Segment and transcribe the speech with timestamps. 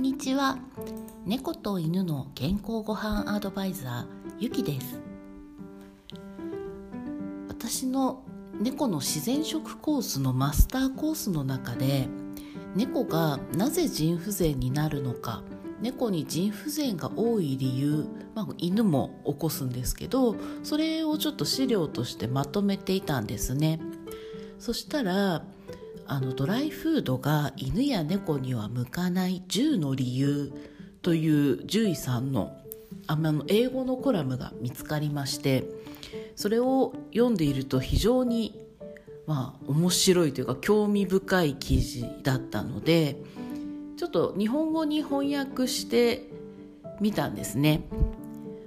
[0.00, 0.56] んにちは。
[1.26, 4.98] 猫と犬の健康ごはんアドバイザーゆきです。
[7.48, 8.24] 私の
[8.58, 12.08] 猫の自然食コースのマスターコースの中で
[12.74, 15.42] 猫がなぜ腎不全になるのか
[15.82, 23.78] 猫に腎不全が多い理由、まあ、犬も起こすんですけどそれをちょっと資料としてまとめていたんですね。
[24.58, 25.44] そしたら
[26.10, 30.52] あのドライフードが犬や猫には向かない10の理由
[31.02, 32.56] という獣医さんの
[33.06, 35.64] あの英語のコラムが見つかりまして
[36.34, 38.60] それを読んでいると非常に
[39.28, 43.16] まあ面白いというか興味深い記事だったので
[43.96, 46.28] ちょっと日本語に翻訳して
[47.00, 47.84] みたんですね。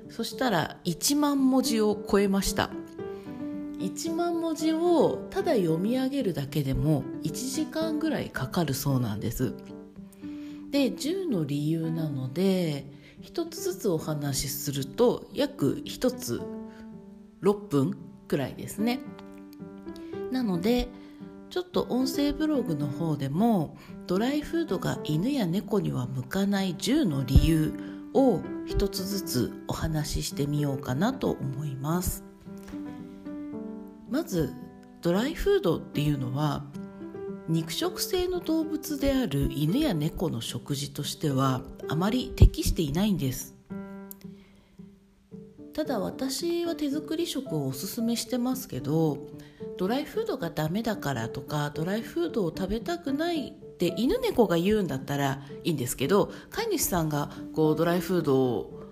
[0.10, 2.70] そしたら1万文字を超えました。
[3.80, 9.54] 1万文字をただ読み上げるだけでも1時間ぐらいかかるそうなんです。
[10.72, 12.86] で10の理由なので
[13.22, 16.42] 1つずつお話しすると約1つ
[17.42, 17.98] 6分
[18.28, 19.00] くらいですね。
[20.32, 20.88] なので
[21.50, 27.74] ちょっと音声ブログの方でもドライフードが犬や猫には向かない10の理由
[28.16, 32.24] を一つずつお話ししてみようかなと思います。
[34.14, 34.54] まず
[35.02, 36.64] ドライフードっていうのは
[37.50, 43.56] 肉食性の動物である犬や猫の食事としてはあまり適していないんです。
[45.74, 49.18] ただ私は手作り食をおすすめしてますけど
[49.80, 58.83] ドライフードがダメだからとかドライフードを食べたくないって犬猫が言うんだったらいいんですけど飼い主さんがこうドライフードを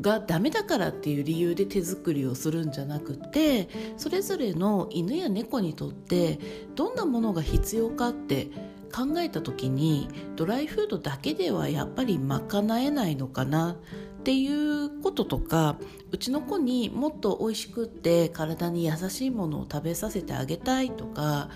[0.00, 6.38] がダメだからっていう理由で手作りをするんじゃなくてそれぞれの犬や猫にとって
[6.74, 8.48] どんなものが必要かって
[8.92, 15.76] 考えた時にドライフードだけではやっぱり賄えないのかなっていうこととか
[16.12, 21.50] うちの子にもっと美味しくって体に優しいものを食べさせてあげたいとか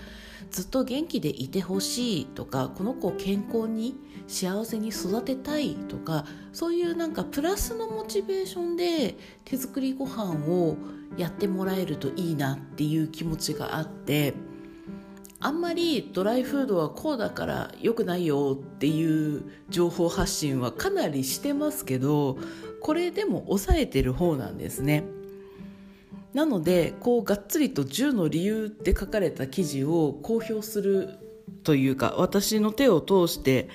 [0.51, 3.95] ずっと元気でいてほしいとかこの子を健康に
[4.27, 9.15] 幸せに育てたいとかそういうなんかプラスのモチベーションで
[9.45, 10.77] 手作りご飯を
[11.17, 14.33] やってもらえるといいなっていう気持ちがあって
[15.41, 22.37] あんまりドライフードはこうだから良くないよっていう情報発信はかなりしてますけど
[22.81, 25.05] これでも抑えてる方なんですね。
[26.39, 31.19] なのでこうがっつりと10の理由って書かれた記事を公表する
[31.65, 33.67] というか私の手を通して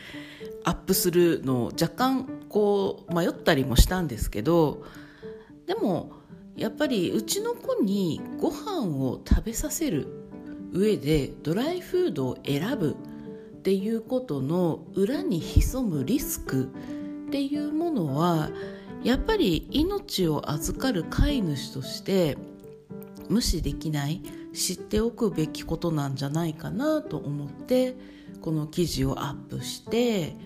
[0.64, 4.82] アップするのを若干こう迷ったりもしたんですけど
[5.66, 6.12] でも
[6.56, 10.06] やっぱりうちの子にご飯を食べさせる
[10.72, 12.92] 上でドライフードを選ぶ
[13.58, 16.70] っていうことの裏に潜むリスク
[17.28, 18.48] っていうものは
[19.02, 22.38] やっぱり命を預かる飼い主として
[23.28, 27.96] 無視できない知っておくべきことなんじゃないかなと思って
[28.40, 30.36] この記事をアップして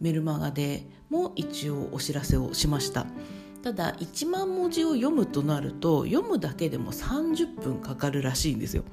[0.00, 3.06] メルマガでも一応お知らせをしました。
[3.62, 8.84] ただ1万文字を読むとなると読むだけでも30分かかるらしいんですよ。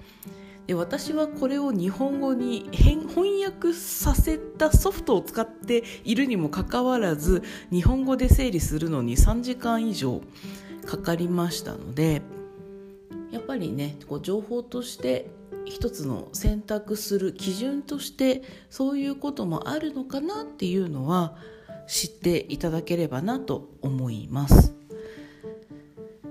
[0.68, 3.06] で私はこれを日本語に翻
[3.44, 10.22] 訳させたソフトを使っているにもかかわらず日本語で整理するのに3時間以上
[10.86, 12.24] かかりましたので
[13.36, 15.30] やっぱりねこう情報として
[15.66, 21.36] 一つの選択する基準としてそういうこともあるのかなっていうのは
[21.86, 24.74] 知っていただければなと思います。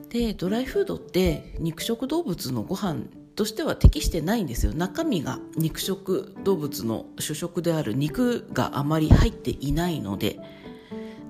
[0.09, 3.03] でドライフードって肉食動物のご飯
[3.37, 10.39] としては適してないんですよ中身が肉食動物の主食である肉があまり入っていないので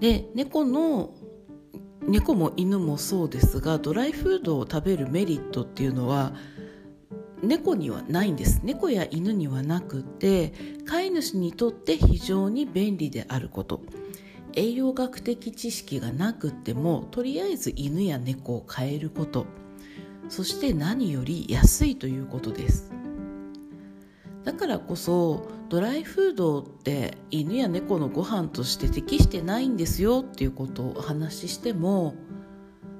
[0.00, 1.14] で猫の
[2.06, 6.34] 猫も犬もそうですがドライフードを食べるメリットっていうのは
[7.42, 8.60] 猫にはないんです。
[8.62, 10.52] 猫や犬にはなくて
[10.86, 13.80] 飼い主にとって非常に便利であること。
[14.56, 19.46] 栄養学的知識がなくてもとりあえず犬や猫を飼えること。
[20.28, 22.92] そして何より安いということです。
[24.44, 32.14] だからこそドライフードって犬や猫のご飯として適してないんですよっていうことをお話ししても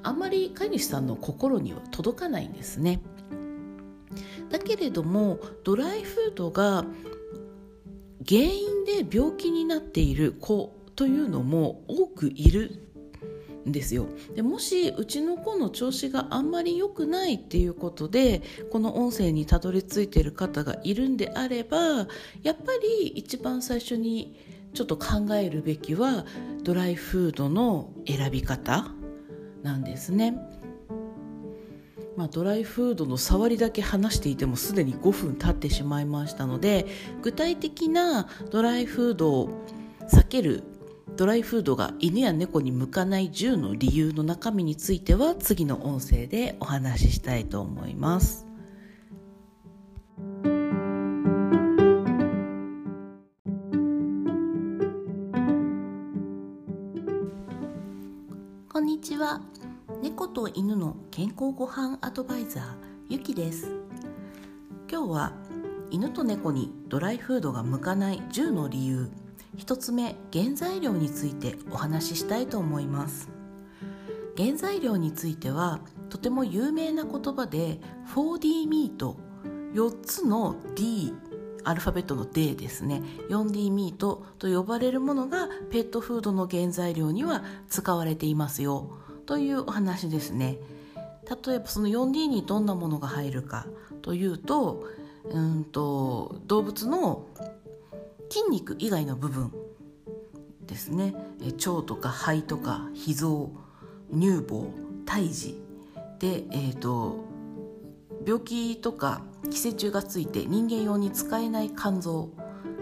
[0.03, 3.03] あんまり飼い主さんの心には届かないんですね。
[4.51, 6.85] だけれどもドライフードが
[8.27, 12.94] 原因で病気になっている子というのも多くいる
[13.67, 21.79] ですよでもしうちの子の調子があんまり良くないっていうことでこの音声にたどり着いている方がいるんであれば
[22.43, 24.39] やっぱり一番最初に
[24.75, 26.27] ちょっと考えるべきは
[26.63, 28.89] ドライフードの選び方
[29.63, 30.37] なんですね。
[32.17, 36.87] まあ、ドライフードの触りだけ話していてもすでに5分経ってしまいましたので
[37.23, 39.51] 具体的なドライフードを
[40.13, 40.63] 避ける
[41.17, 48.47] ドライフードが犬や猫に向かない10の理由の中身については次の音声でお話ししたいと思います。
[58.69, 59.41] こんにちは
[60.03, 62.65] 猫と犬の健康ごはんアドバイザー
[63.09, 63.71] ゆきです
[64.91, 65.33] 今日は
[65.93, 69.09] 犬と猫にドライフードが向かない10の理由
[69.57, 73.29] 1つ目原材料についてお話ししたいと思います。
[74.37, 77.81] 原材料についてはとても有名な言葉で
[78.15, 79.17] 4D ミート。
[79.75, 81.13] 4つの D
[81.65, 83.03] アルファベットの D ですね。
[83.29, 88.99] 4D ミートと呼ばれるものがペットフードの原材料には使われていますよ。
[89.27, 90.59] というお話ですね。
[91.47, 93.67] 例えばその 4D にどんなものが入るか
[94.03, 94.85] というと
[95.31, 97.27] うんと動物の
[98.31, 99.53] 筋肉以外の部分
[100.67, 101.15] ですね。
[101.41, 103.51] 腸とか肺とか脾臓
[104.13, 104.73] 乳房
[105.05, 105.61] 胎児
[106.19, 107.25] で、えーと、
[108.27, 112.31] 病気とか寄生虫がついて人間用に使えない肝臓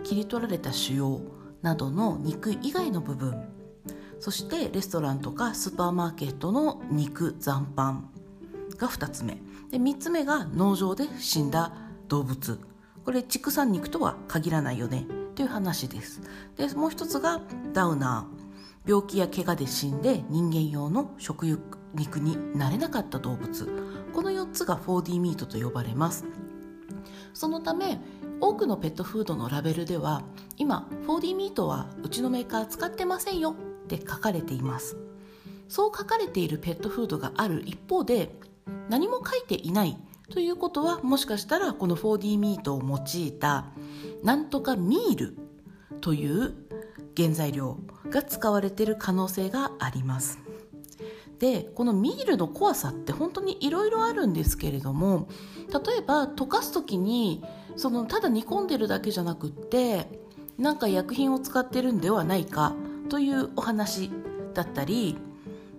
[0.05, 1.21] 切り取られた腫瘍
[1.63, 3.49] などの肉以外の部分。
[4.21, 8.05] そしてレストランとかスーパーマーケットの肉残飯
[8.77, 9.35] が2つ目。
[9.71, 11.73] で3つ目が農場で死んだ
[12.09, 12.61] 動物。
[13.05, 15.07] これ畜産肉とは限らないよね。
[15.35, 16.21] という話です。
[16.57, 17.41] でもう一つが
[17.73, 18.43] ダウナー。
[18.85, 21.61] 病気や怪我で死んで人間用の食
[21.95, 23.69] 肉になれなかった動物。
[24.13, 26.25] この4つが 4D ミートと呼ばれます。
[27.33, 28.01] そのため
[28.41, 30.23] 多くのペットフードのラベルでは
[30.57, 33.55] 今 4D ミートはうちのメーカー使ってませんよ。
[33.85, 34.97] って書かれています。
[35.69, 38.35] そう書かれているペットフードがある一方で
[38.89, 39.97] 何も書いていない
[40.33, 43.67] ということはもしかしたらこの 4D ミートを用いた
[44.23, 45.37] なんとかミール
[46.01, 46.55] という
[47.15, 50.39] 原材料が使われている可能性があります。
[51.39, 55.29] でこのミールの怖さって本当にいろいろあるんですけれども
[55.69, 57.45] 例えば溶かす時に
[57.77, 60.09] そのただ煮込んでるだけじゃなくって
[60.57, 62.75] なんか薬品を使ってるんではないか
[63.09, 64.11] というお話
[64.55, 65.19] だったり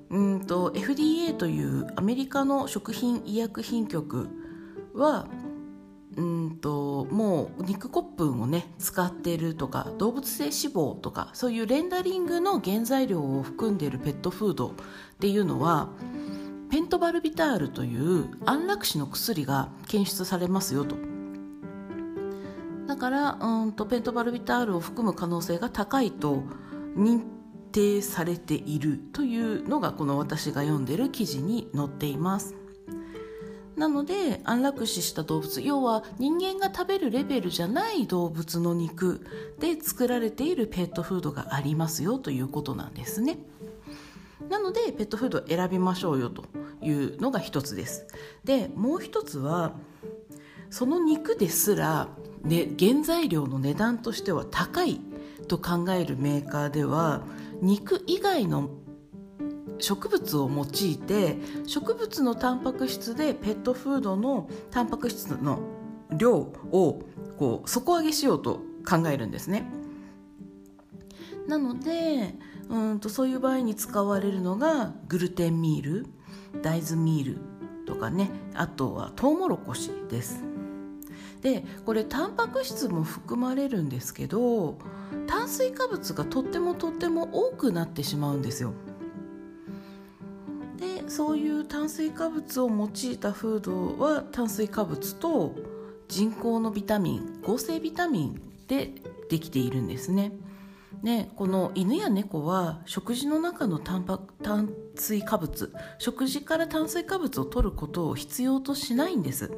[0.09, 4.29] うんと FDA というアメリカの食品医薬品局
[4.93, 5.27] は
[6.15, 14.73] うんともう肉骨粉をね使ってるとか動物性脂肪とかそういうレンダリングの原材料を含んでいるペットフードっ
[15.19, 15.89] ていうのは
[16.69, 20.95] ペントバルビタールという安楽死の薬が検出されますよと。
[22.87, 26.43] だからうんとペントバルビタールを含む可能性が高いと
[26.95, 27.21] 認
[27.71, 32.62] 定されているというのがこの私が読んでる記事に載っています。
[33.75, 39.25] なので安楽死した動物要は人間が食べるレベルじゃない動物の肉
[39.59, 43.39] で作られているペットフードがありますよということなんですね。
[44.49, 46.43] なのでペットフードを選びましょうよと
[46.81, 48.05] いうのが一つです。
[48.43, 49.73] でもう一つは
[50.69, 52.09] その肉ですら、
[52.43, 54.99] ね、原材料の値段としては高い
[55.47, 57.21] と考えるメーカーでは
[57.61, 58.69] 肉以外の
[59.79, 65.59] 植物を用いて植物のタンパク質でペットフードのタンパク質の
[66.11, 67.03] 量を
[67.37, 69.69] こう底上げしようと考えるんですね。
[71.47, 72.35] なので
[72.69, 76.05] うんとそういう場合に使われるのがグルテンミール
[76.61, 77.37] 大豆ミール
[77.85, 80.43] とかねあとはトウモロコシです。
[81.41, 84.77] でこれタンパク質も含まれるんですけど
[85.27, 88.73] 炭水化物がとってもとっても多くなってしまうんですよ
[91.07, 95.55] そういう炭水化物を用いたフードは炭水化物と
[96.07, 98.91] 人工のビタミン合成ビタミンで
[99.29, 100.31] できているんですね。
[101.03, 109.51] でこの犬や猫は食事の中のタンパ炭水化物食事から炭水化物を取ることを必要としないんです。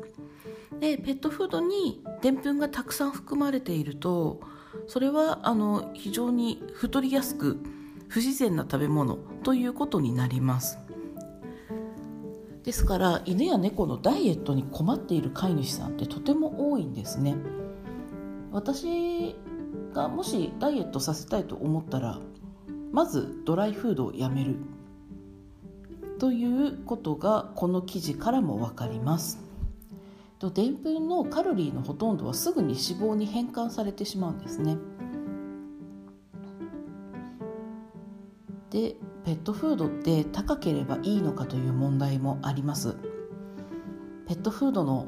[0.79, 4.41] でペットフードにでんぷんがたくさん含まれていると
[4.87, 7.59] それはあの非常に太りやすく
[8.07, 10.84] 不自然な食べ物ということになります。
[12.65, 17.35] ですから犬や猫のダイエットに困っている飼い主さんってとても多いんですね。
[18.51, 19.35] 私
[19.93, 22.19] がもしダイエットさせたいと思ったら
[22.91, 24.55] まずドライフードをやめる。
[26.17, 29.39] ということがこの記事からも分かります。
[30.39, 34.77] でんぷんのカロリーのほとんどはすぐに脂肪に変換されてしまうんですね。
[38.75, 42.97] でペットフードって高ければいいのかという問題もあります。
[44.27, 45.07] ペットフードの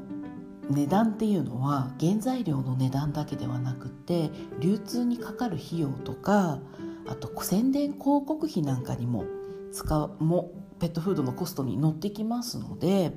[0.69, 6.59] 値段っていうのは原材料の値段だけではなくて流通にかかる費用とか
[7.07, 9.25] あと宣伝広告費なんかにも
[9.73, 13.11] 使うもペットフードのコストに乗ってきますので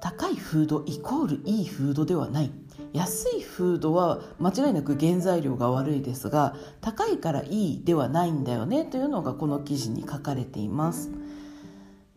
[0.00, 2.52] 高いフードイコールいいフードではない。
[2.94, 11.10] 安いフードは間違いなく原材料が悪いですが高いからいいではないんだよねというのがこの記事に書かれています。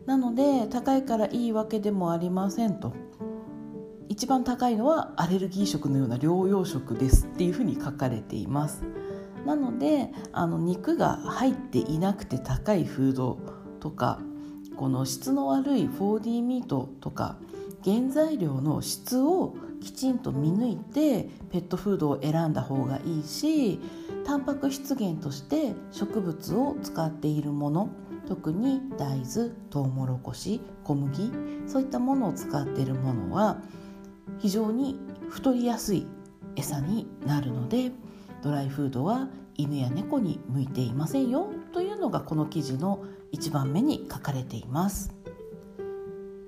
[0.05, 2.93] なので高いからいいわけでもありませんと。
[4.07, 8.83] 一番高いのはアレルギー食のような療養食ですっていうふうに書かれています。
[9.47, 13.39] なのであの肉が入っていなくて高いフード
[13.79, 14.19] とか
[14.75, 17.37] この質の悪い 4D ミートとか
[17.83, 23.79] 原材料の質をきちんと見抜いてペットフードを選んだ方がいいし
[24.25, 27.89] タンパク質源として植物を使っているもの
[28.27, 31.31] 特に大豆トウモロコシ小麦
[31.65, 33.57] そういったものを使っているものは
[34.39, 36.05] 非常に太りやすい
[36.55, 37.91] 餌になるので
[38.41, 43.03] ドライフードは犬や猫に向いていませんよというのがこの記事の
[43.33, 45.16] 1番目に書かれています。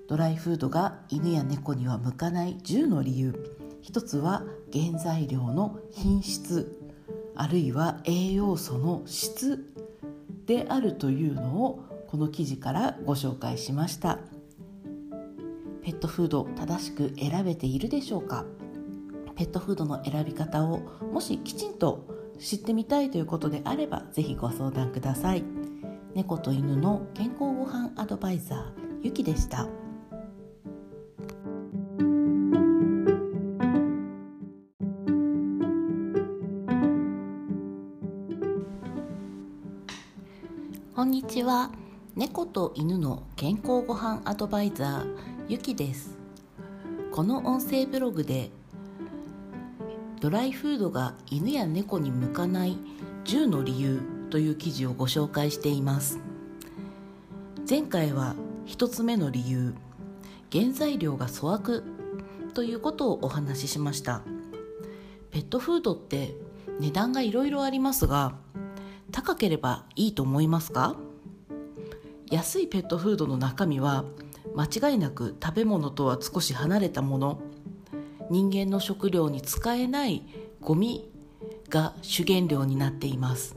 [0.09, 3.35] ドライフードが犬や猫には向かない10の理由。
[3.79, 6.81] 一つは原材料の品質。
[7.35, 9.71] あるいは栄養素の質。
[10.47, 14.17] であるというのをこの記事からご紹介しました。
[15.83, 18.45] ペットフード正しく選べているでしょうか？
[19.35, 20.79] ペットフードの選び方を
[21.13, 22.07] もしきちんと
[22.39, 25.43] 知ってみたいということであればぜひご相談ください。
[26.15, 28.63] 猫と犬の健康ごはんアドバイザー
[29.03, 29.67] ゆきでした。
[40.99, 41.71] こんにちは。
[42.17, 45.15] 猫と犬の健康ごはんアドバイザー
[45.47, 46.17] ゆきです。
[47.13, 48.49] この音声ブログで
[50.19, 52.77] ドライフードが犬や猫に向かない
[53.23, 56.19] 10の理由という記事をご紹介しています。
[57.69, 58.35] 前回は
[58.67, 59.73] 1つ目の理由
[60.51, 61.85] 原材料が粗悪
[62.53, 64.21] ということをお話ししました。
[65.31, 66.35] ペットフードって
[66.81, 68.35] 値段がいろいろありますが
[69.11, 70.95] 高ければいいと思いますか？
[72.31, 74.05] 安いペットフードの中身は
[74.55, 77.41] 間違いなく食べ物とは少し離れたもの。
[78.29, 80.23] 人間の食料に使えない
[80.61, 81.09] ゴミ
[81.69, 83.55] が主原料になっています。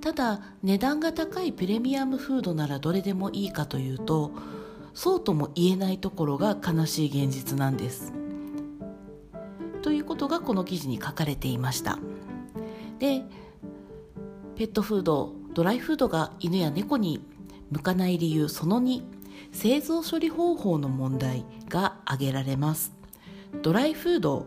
[0.00, 4.30] ただ値段が高いプレミアムフードならどれでもいいかというと
[4.94, 8.12] そうとも言えないところが悲しい現実なんです。
[9.82, 11.98] ということがこの記事に書かれていました。
[12.98, 13.24] で
[14.60, 17.24] ペットフードドライフードが犬や猫に
[17.70, 19.02] 向かない理由その2
[19.52, 22.92] 製造処理方法の問題が挙げられます。
[23.62, 24.44] ドライフード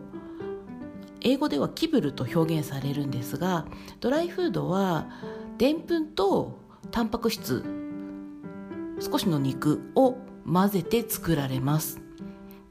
[1.22, 3.66] 英語ではキブルと表現されるんですが
[4.02, 5.10] ドライフードは
[5.58, 6.60] でんぷんと
[6.92, 7.66] タンパク質
[9.00, 12.03] 少しの肉を混ぜて作られます。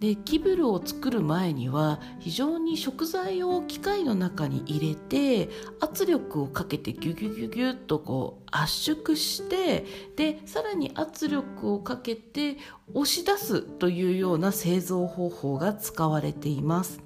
[0.02, 12.56] でキブルを作る前には非常に食材を機械の中に入れて圧力をかけてギュギュギュギュッとこう圧縮してでさらに圧力をかけて
[12.94, 17.00] 押し出すというような製造方法が使われています。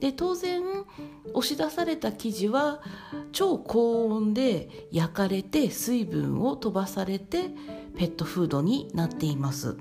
[0.00, 0.60] で当然
[1.32, 2.82] 押し出された生地は
[3.30, 7.50] 超高温で焼かれて水分を飛ばされて
[7.96, 9.76] ペットフードになっています。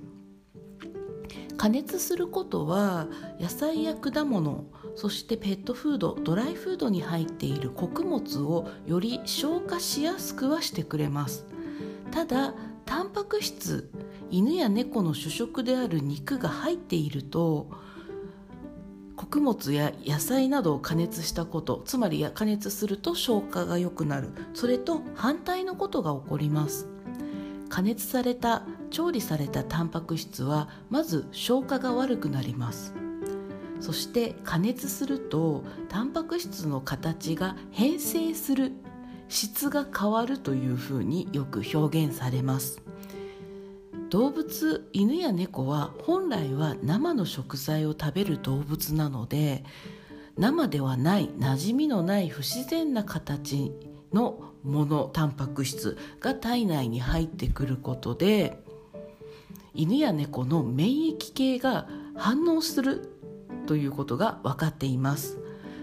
[1.60, 4.64] 加熱することは野菜や果物
[4.96, 11.46] そしてペットフードドライフードに入っている穀物をより消化しやすくはしてくれます。
[12.12, 12.54] ただ
[12.86, 13.92] タンパク質
[14.32, 17.70] 犬や猫の主食である肉が入っていると
[19.18, 24.30] 穀物や野菜などを加熱したことつまり加熱すると消化が良くなる。
[24.54, 26.88] それと反対のことが起こります。
[27.68, 32.94] 加熱された調理されたタンパク質はまず消化が悪くなります。
[33.80, 38.74] そして加熱するとタンパク質の形が変性する
[39.30, 42.82] 質が変わるというふうによく表現されます。
[44.10, 49.64] 動物犬や猫は本来は生の食材を食べる動物なので
[50.36, 53.72] 生ではない馴染みのない不自然な形
[54.12, 58.64] のものタンパク質が体内に入ってくることで
[59.74, 63.10] 犬や猫の免疫系が反応する
[63.68, 65.40] ということが分かっています。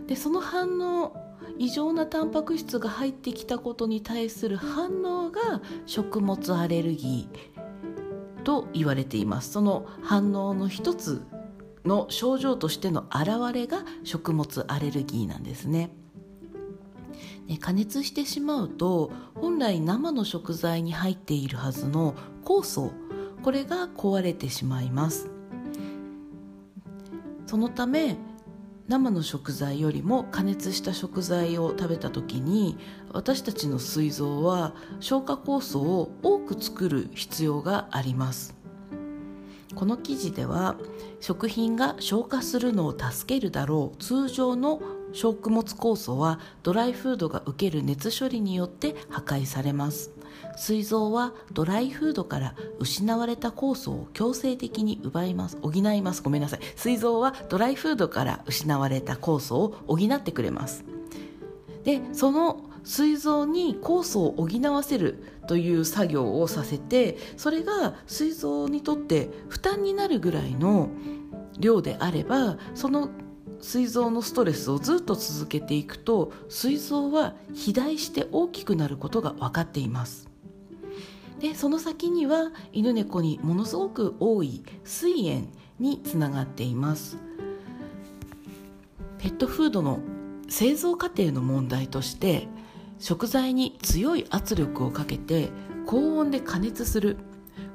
[0.06, 1.14] でその反応
[1.58, 9.52] 異常なタンパク質が入ってきたことに対する反応が食物アレルギーと言われています。
[9.52, 11.22] その反応の一つ
[11.84, 15.90] の症状としての現れが食物アレルギーなんですね。
[17.60, 22.14] 加熱してしまうと本来生の食材に入っているはずの
[22.44, 22.92] 酵素
[23.46, 25.30] これが壊れてしまいます。
[27.46, 28.16] そのため
[28.88, 32.76] 生の食材よりも加熱した食材を食べた時に
[33.12, 38.56] 私たちの膵臓は消化酵素を多く作る必要があります。
[39.76, 40.74] この記事では
[41.20, 44.82] 食品が消化するのを助けるだろう通常の
[45.16, 50.10] 食物酵素はドライフードが受ける熱処理によって破壊されます。
[50.58, 56.22] 膵臓はドライフードから失われた酵素を強制的に奪います補います。
[56.22, 56.60] ごめんなさい。
[56.76, 60.84] 膵臓はドライフードから失われた酵素を補ってくれます。
[61.84, 70.90] でその膵臓に酵素を補わせるという作業をさせてそれが膵臓にとって負担になるぐらいの
[71.58, 73.08] 量であればその
[73.60, 80.28] 膵臓のストレスをずっと続けていくと膵臓は肥大して大きくなることが分かっています。
[81.40, 85.48] でその先には犬猫にものすごく多い膵炎
[85.78, 87.18] につながっています。
[89.18, 90.00] ペットフードの
[90.48, 92.48] 製造過程の問題として
[92.98, 95.50] 食材に強い圧力をかけて
[95.84, 97.16] 高温で加熱する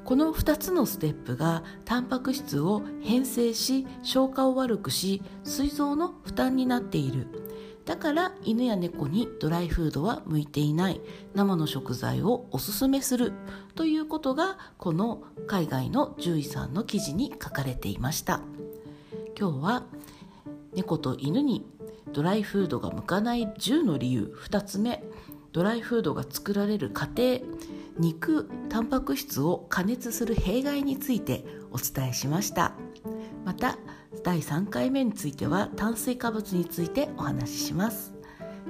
[0.04, 7.26] この2つのステップがタンパク質を変性し消化を悪くし膵臓の負担になっている。
[7.84, 11.00] だから犬や猫にドライフードは向いていない。
[11.34, 13.32] 生の食材をおすすめする。
[13.74, 18.40] ということがこの海外の獣医さんの記事に書かれていました。
[19.38, 19.84] 今日は
[20.74, 21.66] 猫と犬に
[22.12, 25.02] ドライフードが向かない10の理由2つ目。
[25.52, 27.40] ドライフードが作られる過程。
[27.98, 32.74] 肉タンパク質を加熱する弊害についてお伝えしました
[33.44, 33.78] また
[34.24, 38.14] 第3回目については炭水化物についてお話しします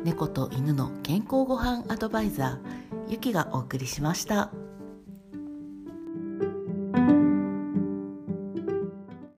[0.05, 4.51] 猫と犬の健康ごはんアドバイザーゆきがお送りしました。